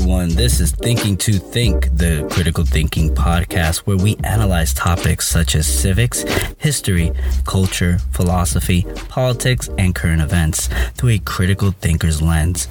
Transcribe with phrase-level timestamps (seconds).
[0.00, 0.34] Hello, everyone.
[0.34, 5.66] This is Thinking to Think, the critical thinking podcast where we analyze topics such as
[5.66, 6.22] civics,
[6.56, 7.12] history,
[7.44, 12.68] culture, philosophy, politics, and current events through a critical thinker's lens.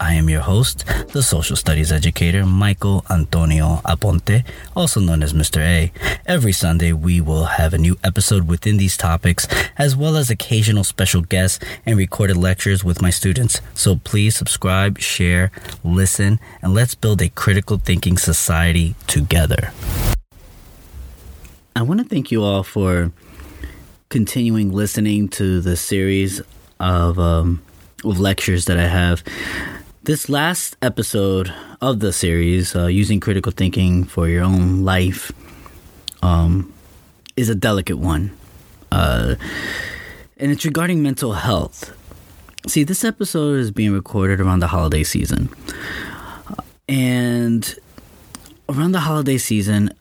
[0.00, 4.44] I am your host, the social studies educator, Michael Antonio Aponte,
[4.74, 5.60] also known as Mr.
[5.60, 5.92] A.
[6.24, 9.46] Every Sunday, we will have a new episode within these topics,
[9.76, 13.60] as well as occasional special guests and recorded lectures with my students.
[13.74, 15.50] So please subscribe, share,
[15.84, 19.72] listen, and let's build a critical thinking society together.
[21.74, 23.10] I want to thank you all for
[24.10, 26.40] continuing listening to the series
[26.78, 27.60] of, um,
[28.04, 29.24] of lectures that I have.
[30.04, 35.32] This last episode of the series, uh, using critical thinking for your own life,
[36.22, 36.72] um,
[37.36, 38.30] is a delicate one.
[38.92, 39.34] Uh,
[40.36, 41.92] and it's regarding mental health.
[42.68, 45.48] See, this episode is being recorded around the holiday season.
[46.88, 47.78] And
[48.68, 49.92] around the holiday season,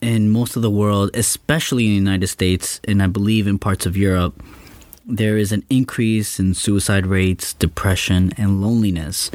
[0.00, 3.86] in most of the world, especially in the United States, and I believe in parts
[3.86, 4.42] of Europe,
[5.06, 9.30] there is an increase in suicide rates, depression, and loneliness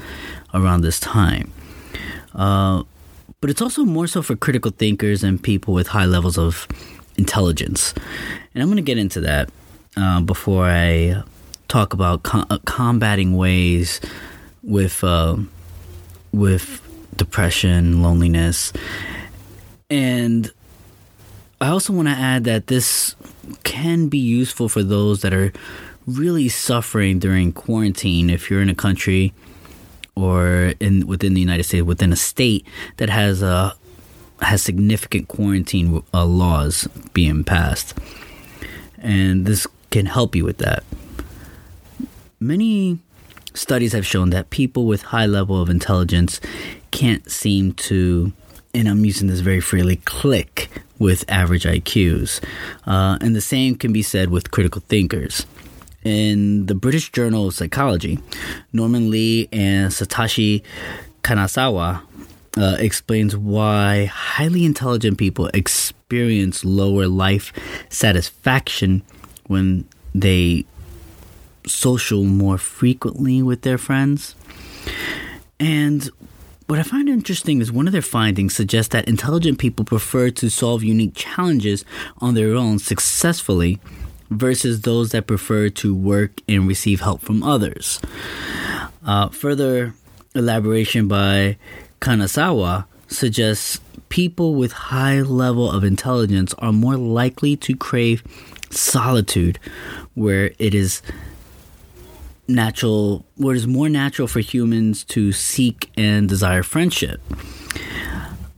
[0.53, 1.51] around this time.
[2.33, 2.83] Uh,
[3.39, 6.67] but it's also more so for critical thinkers and people with high levels of
[7.17, 7.93] intelligence.
[8.53, 9.49] And I'm going to get into that
[9.95, 11.23] uh, before I
[11.67, 14.01] talk about com- uh, combating ways
[14.63, 15.37] with uh,
[16.37, 16.81] with
[17.15, 18.71] depression, loneliness,
[19.89, 20.51] and
[21.59, 23.15] I also want to add that this
[23.63, 25.51] can be useful for those that are
[26.05, 28.29] really suffering during quarantine.
[28.29, 29.33] If you're in a country
[30.15, 32.65] or in within the United States, within a state
[32.97, 33.75] that has a
[34.41, 37.95] has significant quarantine uh, laws being passed,
[38.99, 40.83] and this can help you with that.
[42.39, 42.99] Many
[43.57, 46.39] studies have shown that people with high level of intelligence
[46.91, 48.31] can't seem to
[48.73, 50.69] and I'm using this very freely, click
[50.99, 52.43] with average IQs.
[52.85, 55.47] Uh, and the same can be said with critical thinkers.
[56.03, 58.19] In the British Journal of Psychology,
[58.71, 60.61] Norman Li and Satoshi
[61.23, 62.03] Kanazawa
[62.55, 67.51] uh, explains why highly intelligent people experience lower life
[67.89, 69.01] satisfaction
[69.47, 70.65] when they
[71.67, 74.35] social more frequently with their friends.
[75.59, 76.09] And
[76.67, 80.49] what I find interesting is one of their findings suggests that intelligent people prefer to
[80.49, 81.85] solve unique challenges
[82.17, 83.79] on their own successfully
[84.29, 88.01] versus those that prefer to work and receive help from others.
[89.05, 89.93] Uh, further
[90.35, 91.57] elaboration by
[92.01, 93.79] Kanazawa suggests
[94.09, 98.23] people with high level of intelligence are more likely to crave
[98.69, 99.59] solitude
[100.13, 101.01] where it is
[102.47, 107.21] natural where it is more natural for humans to seek and desire friendship.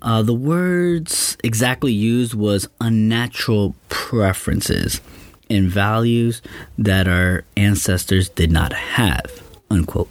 [0.01, 5.01] Uh, the words exactly used was unnatural preferences
[5.49, 6.41] and values
[6.77, 10.09] that our ancestors did not have unquote.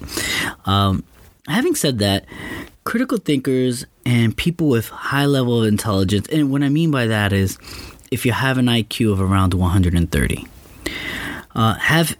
[0.66, 1.04] Um,
[1.46, 2.24] having said that
[2.84, 7.34] critical thinkers and people with high level of intelligence and what i mean by that
[7.34, 7.58] is
[8.10, 10.46] if you have an iq of around 130
[11.54, 12.16] uh, have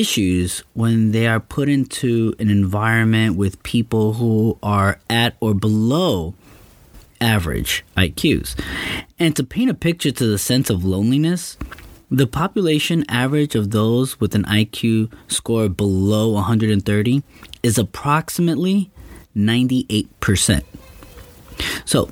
[0.00, 6.34] issues when they are put into an environment with people who are at or below
[7.20, 8.58] average IQs.
[9.18, 11.56] And to paint a picture to the sense of loneliness,
[12.10, 17.22] the population average of those with an IQ score below 130
[17.62, 18.90] is approximately
[19.36, 20.62] 98%.
[21.84, 22.10] So,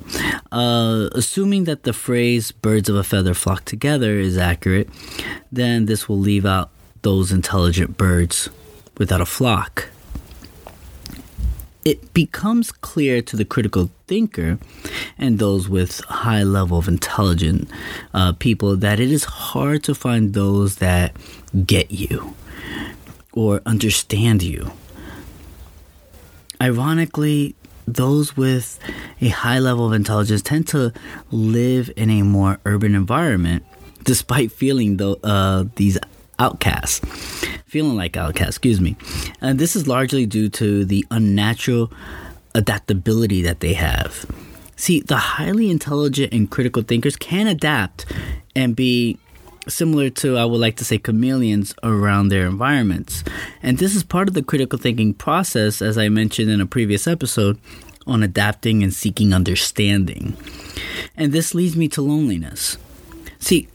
[0.51, 4.89] uh, assuming that the phrase birds of a feather flock together is accurate,
[5.51, 6.72] then this will leave out
[7.03, 8.49] those intelligent birds
[8.97, 9.89] without a flock.
[11.85, 14.57] It becomes clear to the critical thinker
[15.17, 17.69] and those with high level of intelligent
[18.13, 21.15] uh, people that it is hard to find those that
[21.65, 22.35] get you
[23.33, 24.71] or understand you.
[26.61, 27.55] Ironically,
[27.85, 28.79] those with
[29.19, 30.93] a high level of intelligence tend to
[31.31, 33.65] live in a more urban environment
[34.03, 35.97] despite feeling the, uh, these
[36.39, 36.99] outcasts,
[37.65, 38.95] feeling like outcasts, excuse me.
[39.41, 41.91] And this is largely due to the unnatural
[42.55, 44.25] adaptability that they have.
[44.75, 48.05] See, the highly intelligent and critical thinkers can adapt
[48.55, 49.17] and be
[49.67, 53.23] similar to, I would like to say, chameleons around their environments.
[53.61, 57.07] And this is part of the critical thinking process, as I mentioned in a previous
[57.07, 57.59] episode,
[58.05, 60.35] on adapting and seeking understanding.
[61.15, 62.77] And this leads me to loneliness.
[63.39, 63.67] See,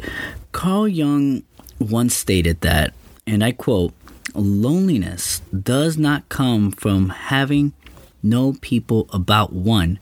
[0.52, 1.42] Carl Jung
[1.78, 2.94] once stated that,
[3.26, 3.92] and I quote,
[4.34, 7.72] loneliness does not come from having
[8.22, 9.98] no people about one,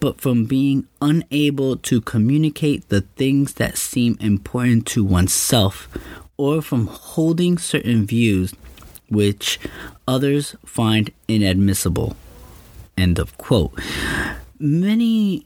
[0.00, 5.88] but from being unable to communicate the things that seem important to oneself,
[6.36, 8.54] or from holding certain views
[9.10, 9.58] which
[10.06, 12.16] others find inadmissible.
[12.96, 13.78] End of quote.
[14.58, 15.44] Many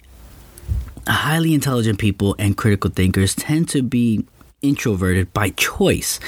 [1.07, 4.25] highly intelligent people and critical thinkers tend to be
[4.63, 6.19] introverted by choice,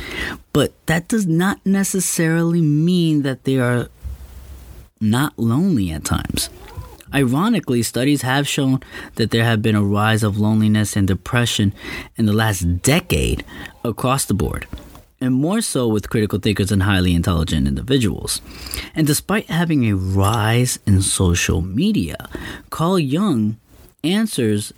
[0.52, 3.88] but that does not necessarily mean that they are
[5.00, 6.50] not lonely at times.
[7.14, 8.81] Ironically, studies have shown
[9.14, 11.72] that there have been a rise of loneliness and depression
[12.16, 13.44] in the last decade
[13.84, 14.66] across the board,
[15.20, 18.40] and more so with critical thinkers and highly intelligent individuals.
[18.96, 22.28] And despite having a rise in social media,
[22.70, 23.58] Carl Jung
[24.02, 24.72] answers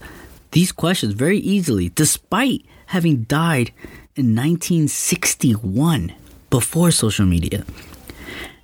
[0.51, 3.73] these questions very easily, despite having died
[4.15, 6.13] in 1961
[6.51, 7.65] before social media.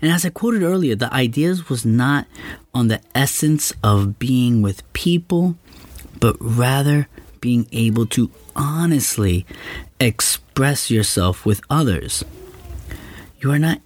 [0.00, 2.26] And as I quoted earlier, the ideas was not
[2.74, 5.56] on the essence of being with people,
[6.18, 7.08] but rather
[7.40, 9.46] being able to honestly
[10.00, 12.24] express yourself with others.
[13.40, 13.80] You are not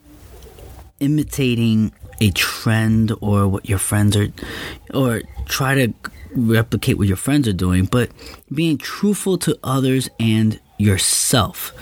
[1.01, 4.29] imitating a trend or what your friends are,
[4.95, 5.93] or try to
[6.37, 8.11] replicate what your friends are doing, but
[8.53, 11.73] being truthful to others and yourself.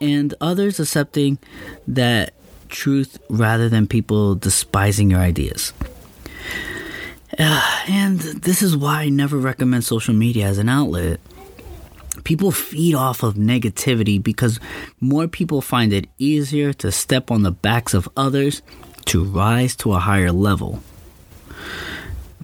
[0.00, 1.38] And others accepting
[1.86, 2.34] that
[2.68, 5.72] truth rather than people despising your ideas.
[7.90, 11.20] And this is why I never recommend social media as an outlet.
[12.24, 14.60] People feed off of negativity because
[15.00, 18.60] more people find it easier to step on the backs of others
[19.06, 20.82] to rise to a higher level.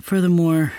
[0.01, 0.73] Furthermore,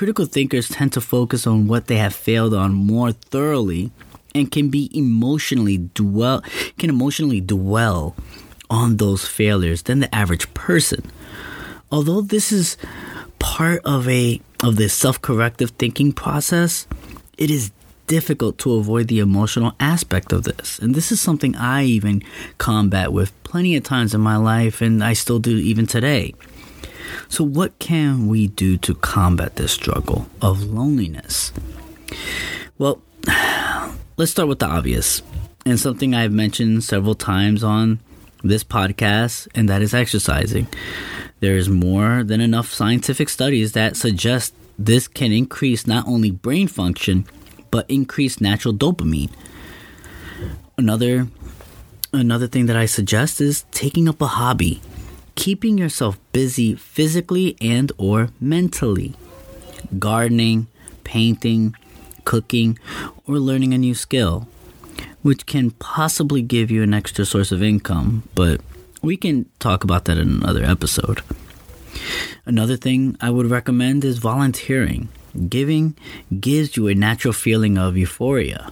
[0.00, 3.90] critical thinkers tend to focus on what they have failed on more thoroughly
[4.34, 6.42] and can be emotionally dwell
[6.78, 8.16] can emotionally dwell
[8.70, 11.04] on those failures than the average person.
[11.92, 12.78] Although this is
[13.38, 16.86] part of a of the self-corrective thinking process,
[17.36, 17.70] it is
[18.06, 20.78] difficult to avoid the emotional aspect of this.
[20.78, 22.22] And this is something I even
[22.56, 26.32] combat with plenty of times in my life and I still do even today.
[27.28, 31.52] So what can we do to combat this struggle of loneliness?
[32.78, 33.02] Well,
[34.16, 35.22] let's start with the obvious
[35.66, 38.00] and something I've mentioned several times on
[38.42, 40.66] this podcast, and that is exercising.
[41.40, 46.68] There is more than enough scientific studies that suggest this can increase not only brain
[46.68, 47.26] function,
[47.70, 49.30] but increase natural dopamine.
[50.78, 51.28] Another
[52.12, 54.80] another thing that I suggest is taking up a hobby,
[55.40, 59.14] keeping yourself busy physically and or mentally.
[59.98, 60.66] Gardening,
[61.02, 61.74] painting,
[62.26, 62.78] cooking,
[63.26, 64.46] or learning a new skill
[65.22, 68.60] which can possibly give you an extra source of income, but
[69.00, 71.22] we can talk about that in another episode.
[72.44, 75.08] Another thing I would recommend is volunteering.
[75.48, 75.96] Giving
[76.38, 78.70] gives you a natural feeling of euphoria.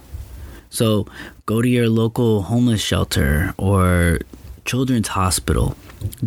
[0.69, 1.07] So
[1.47, 4.19] go to your local homeless shelter or
[4.65, 5.75] children's hospital.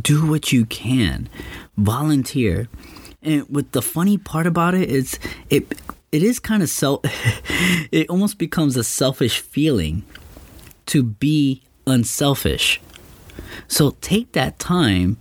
[0.00, 1.28] Do what you can.
[1.76, 2.68] Volunteer.
[3.22, 5.18] And with the funny part about it is
[5.48, 5.66] it
[6.10, 7.00] it is kind of self
[7.92, 10.04] it almost becomes a selfish feeling
[10.86, 12.80] to be unselfish.
[13.68, 15.18] So take that time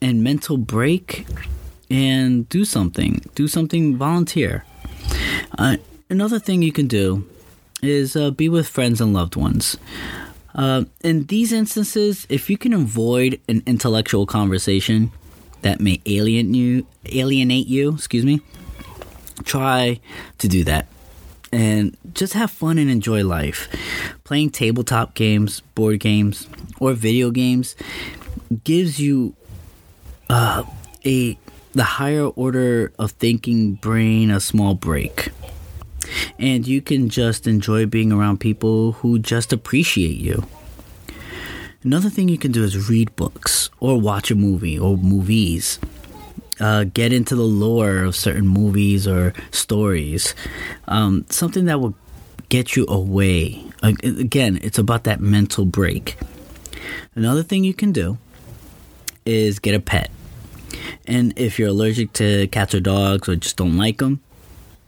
[0.00, 1.26] and mental break
[1.90, 3.22] and do something.
[3.34, 4.64] Do something volunteer.
[5.58, 5.76] Uh,
[6.08, 7.28] another thing you can do
[7.82, 9.76] is uh, be with friends and loved ones.
[10.54, 15.10] Uh, in these instances, if you can avoid an intellectual conversation
[15.62, 18.40] that may alienate you, alienate you, excuse me,
[19.44, 19.98] try
[20.38, 20.86] to do that
[21.52, 23.68] and just have fun and enjoy life.
[24.24, 26.48] Playing tabletop games, board games,
[26.80, 27.76] or video games
[28.64, 29.34] gives you
[30.30, 30.64] uh,
[31.04, 31.38] a
[31.74, 35.30] the higher order of thinking brain a small break.
[36.38, 40.44] And you can just enjoy being around people who just appreciate you.
[41.82, 45.78] Another thing you can do is read books or watch a movie or movies
[46.60, 50.34] uh, get into the lore of certain movies or stories.
[50.86, 51.94] Um, something that will
[52.48, 53.64] get you away.
[53.82, 56.16] Again, it's about that mental break.
[57.14, 58.18] Another thing you can do
[59.26, 60.10] is get a pet.
[61.06, 64.20] And if you're allergic to cats or dogs or just don't like them,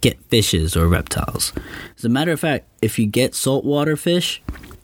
[0.05, 1.55] get fishes or reptiles.
[1.97, 4.43] As a matter of fact, if you get saltwater fish,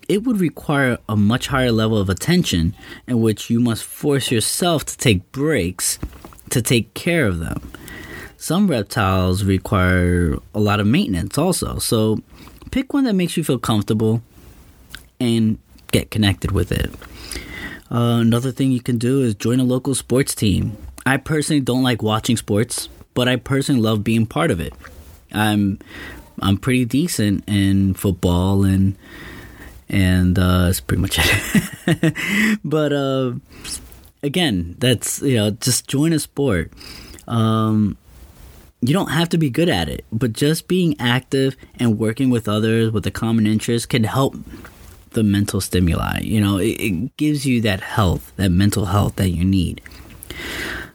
[0.09, 2.75] it would require a much higher level of attention
[3.07, 5.99] in which you must force yourself to take breaks
[6.49, 7.71] to take care of them.
[8.39, 11.79] Some reptiles require a lot of maintenance also.
[11.79, 12.21] So
[12.71, 14.23] pick one that makes you feel comfortable
[15.21, 15.59] and
[15.93, 16.91] get connected with it.
[17.93, 20.79] Uh, another thing you can do is join a local sports team.
[21.05, 24.73] I personally don't like watching sports, but I personally love being part of it.
[25.33, 25.79] I'm
[26.41, 28.97] I'm pretty decent in football and
[29.89, 31.19] and uh, that's pretty much
[31.87, 32.59] it.
[32.65, 33.33] but uh,
[34.23, 36.73] again, that's you know just join a sport.
[37.27, 37.97] Um,
[38.81, 42.49] you don't have to be good at it, but just being active and working with
[42.49, 44.37] others with a common interest can help
[45.11, 46.21] the mental stimuli.
[46.21, 49.83] You know, it, it gives you that health, that mental health that you need.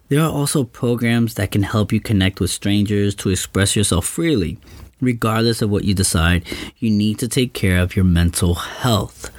[0.08, 4.60] There are also programs that can help you connect with strangers to express yourself freely.
[5.02, 6.44] Regardless of what you decide,
[6.78, 9.30] you need to take care of your mental health.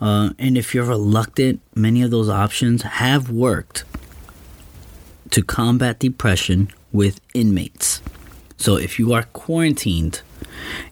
[0.00, 3.84] Uh, and if you're reluctant, many of those options have worked
[5.30, 8.02] to combat depression with inmates.
[8.58, 10.20] So if you are quarantined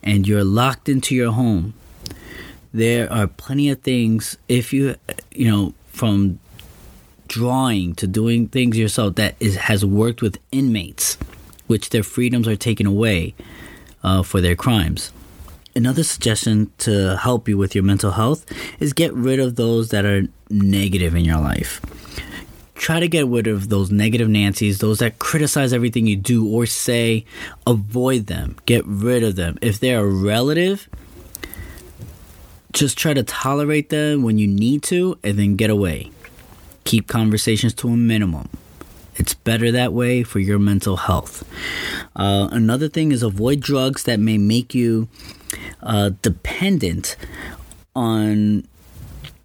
[0.03, 1.75] and you're locked into your home,
[2.73, 4.97] there are plenty of things if you
[5.31, 6.41] you know from
[7.29, 11.17] drawing to doing things yourself that is, has worked with inmates
[11.67, 13.35] which their freedoms are taken away
[14.03, 15.13] uh, for their crimes
[15.75, 18.45] another suggestion to help you with your mental health
[18.81, 21.81] is get rid of those that are negative in your life
[22.75, 26.67] try to get rid of those negative Nancy's, those that criticize everything you do or
[26.67, 27.25] say.
[27.67, 28.57] Avoid them.
[28.67, 29.59] Get rid of them.
[29.63, 30.89] If they're a relative,
[32.73, 36.11] just try to tolerate them when you need to and then get away.
[36.85, 38.49] Keep conversations to a minimum.
[39.17, 41.45] It's better that way for your mental health.
[42.17, 45.09] Uh, another thing is avoid drugs that may make you
[45.83, 47.17] uh, dependent
[47.95, 48.67] on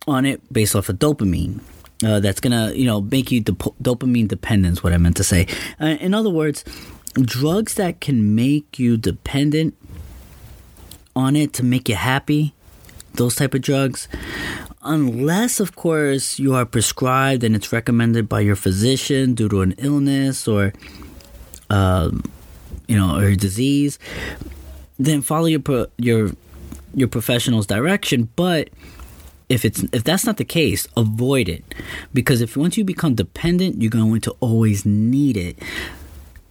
[0.08, 1.60] on it based off of dopamine.
[2.04, 4.84] Uh, that's gonna you know make you dop- dopamine dependent.
[4.84, 5.48] What I meant to say.
[5.80, 6.66] Uh, in other words,
[7.14, 9.76] drugs that can make you dependent
[11.16, 12.54] on it to make you happy
[13.16, 14.08] those type of drugs
[14.82, 19.74] unless of course you are prescribed and it's recommended by your physician due to an
[19.78, 20.74] illness or
[21.70, 22.24] um,
[22.88, 24.00] you know or disease
[25.00, 26.32] then follow your pro- your
[26.94, 28.30] your professional's direction.
[28.36, 28.70] But
[29.48, 31.64] if it's if that's not the case avoid it.
[32.14, 35.58] Because if once you become dependent you're going to always need it.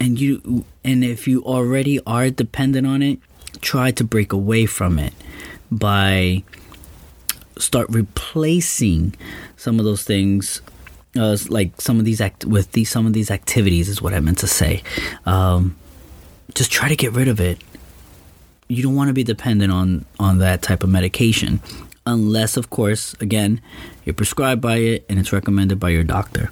[0.00, 3.18] And you and if you already are dependent on it
[3.60, 5.12] try to break away from it
[5.70, 6.44] by
[7.58, 9.14] start replacing
[9.56, 10.62] some of those things
[11.16, 14.20] uh, like some of these act with these some of these activities is what I
[14.20, 14.82] meant to say.
[15.26, 15.76] Um,
[16.54, 17.62] just try to get rid of it.
[18.68, 21.60] You don't want to be dependent on on that type of medication,
[22.06, 23.60] unless, of course, again,
[24.04, 26.50] you're prescribed by it and it's recommended by your doctor.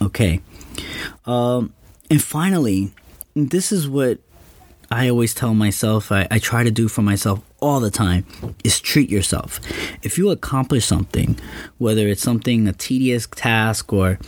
[0.00, 0.40] Okay,
[1.26, 1.72] um,
[2.08, 2.92] and finally,
[3.34, 4.18] this is what
[4.90, 8.24] I always tell myself, I, I try to do for myself all the time,
[8.64, 9.60] is treat yourself.
[10.02, 11.38] If you accomplish something,
[11.78, 14.18] whether it's something, a tedious task, or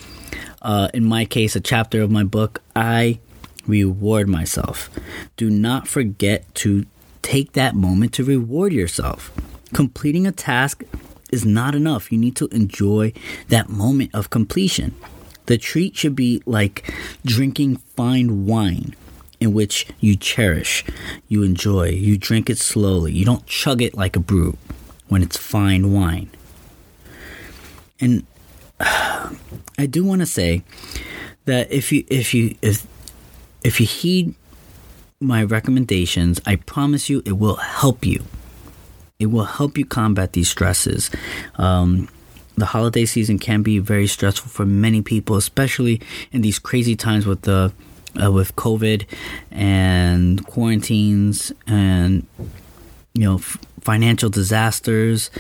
[0.63, 3.21] uh, in my case, a chapter of my book, I
[3.67, 4.91] reward myself.
[5.37, 6.87] Do not forget to
[7.23, 9.31] take that moment to reward yourself.
[9.73, 10.83] Completing a task
[11.31, 12.11] is not enough.
[12.11, 13.13] You need to enjoy
[13.49, 14.95] that moment of completion.
[15.47, 16.93] The treat should be like
[17.25, 18.95] drinking fine wine
[19.41, 20.85] in which you cherish,
[21.29, 23.13] you enjoy, you drink it slowly.
[23.13, 24.57] You don't chug it like a brew
[25.09, 26.31] when it's fine wine.
[28.01, 28.27] And
[28.81, 30.63] I do want to say
[31.47, 32.87] that if you if you if
[33.65, 34.35] if you heed
[35.21, 38.25] my recommendations, I promise you it will help you.
[39.19, 41.11] It will help you combat these stresses.
[41.57, 42.09] Um,
[42.57, 46.01] the holiday season can be very stressful for many people, especially
[46.33, 47.73] in these crazy times with the
[48.23, 49.07] uh, with COVID
[49.51, 52.27] and quarantines and
[53.15, 55.31] you know f- financial disasters,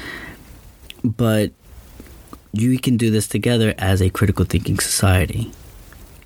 [1.02, 1.52] but
[2.52, 5.52] you can do this together as a critical thinking society,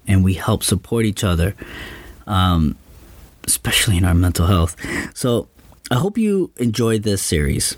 [0.06, 1.54] and we help support each other,
[2.26, 2.76] um,
[3.44, 4.76] especially in our mental health.
[5.14, 5.48] So
[5.90, 7.76] I hope you enjoyed this series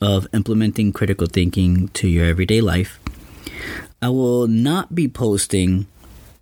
[0.00, 3.00] of implementing critical thinking to your everyday life.
[4.00, 5.86] I will not be posting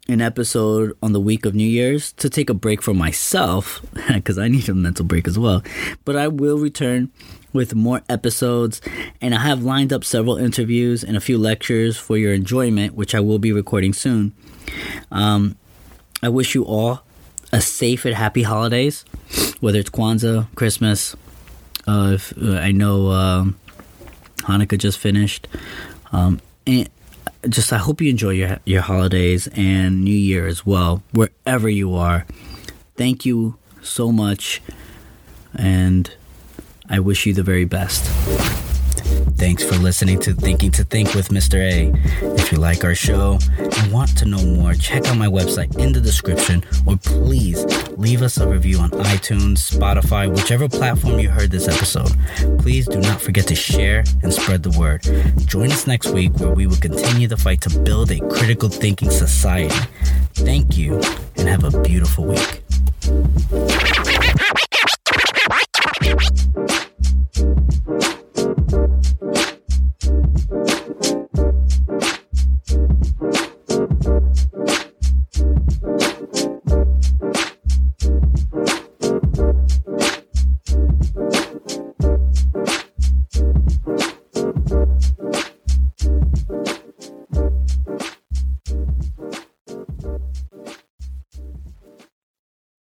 [0.08, 4.38] an episode on the week of New Year's to take a break for myself because
[4.38, 5.62] I need a mental break as well.
[6.04, 7.10] But I will return
[7.52, 8.80] with more episodes,
[9.20, 13.14] and I have lined up several interviews and a few lectures for your enjoyment, which
[13.14, 14.32] I will be recording soon.
[15.10, 15.56] Um,
[16.22, 17.02] I wish you all
[17.52, 19.04] a safe and happy holidays,
[19.60, 21.16] whether it's Kwanzaa, Christmas.
[21.86, 23.58] Uh, if, uh, I know um,
[24.38, 25.48] Hanukkah just finished,
[26.12, 26.88] um, and
[27.48, 31.94] just I hope you enjoy your your holidays and New Year as well, wherever you
[31.94, 32.26] are.
[32.96, 34.62] Thank you so much,
[35.54, 36.10] and
[36.88, 38.55] I wish you the very best.
[39.36, 41.56] Thanks for listening to Thinking to Think with Mr.
[41.56, 41.92] A.
[42.36, 45.92] If you like our show and want to know more, check out my website in
[45.92, 47.62] the description or please
[47.96, 52.10] leave us a review on iTunes, Spotify, whichever platform you heard this episode.
[52.60, 55.02] Please do not forget to share and spread the word.
[55.46, 59.10] Join us next week where we will continue the fight to build a critical thinking
[59.10, 59.74] society.
[60.34, 61.00] Thank you
[61.36, 62.62] and have a beautiful week.